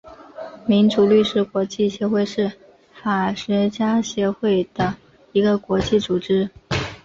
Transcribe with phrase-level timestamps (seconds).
[0.65, 2.51] 民主律师国际协会是
[3.03, 4.95] 法学家协会的
[5.31, 6.49] 一个国际组织。